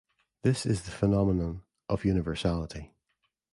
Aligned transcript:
This 0.41 0.65
is 0.65 0.81
the 0.81 0.89
phenomenon 0.89 1.61
of 1.87 2.05
universality. 2.05 2.91